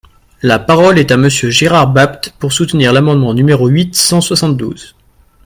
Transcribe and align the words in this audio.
La 0.41 0.57
parole 0.57 0.97
est 0.97 1.11
à 1.11 1.17
Monsieur 1.17 1.51
Gérard 1.51 1.85
Bapt, 1.87 2.31
pour 2.39 2.53
soutenir 2.53 2.91
l’amendement 2.91 3.35
numéro 3.35 3.67
huit 3.67 3.93
cent 3.95 4.19
soixante-douze. 4.19 4.95